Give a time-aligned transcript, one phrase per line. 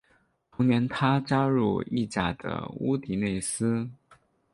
[0.51, 3.87] 同年他加入意甲的乌迪内斯。